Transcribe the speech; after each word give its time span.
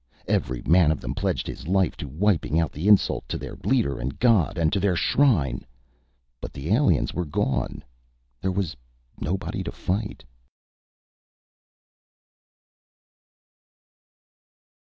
Every 0.27 0.63
man 0.63 0.91
of 0.91 0.99
them 0.99 1.13
pledged 1.13 1.45
his 1.45 1.67
life 1.67 1.95
to 1.97 2.07
wiping 2.07 2.59
out 2.59 2.71
the 2.71 2.87
insult 2.87 3.29
to 3.29 3.37
their 3.37 3.55
leader 3.63 3.99
and 3.99 4.17
god, 4.17 4.57
and 4.57 4.73
to 4.73 4.79
their 4.79 4.95
shrine. 4.95 5.63
But 6.41 6.53
the 6.53 6.73
aliens 6.73 7.13
were 7.13 7.23
gone. 7.23 7.83
There 8.41 8.49
was 8.51 8.75
nobody 9.19 9.61
to 9.61 9.71
fight. 9.71 10.23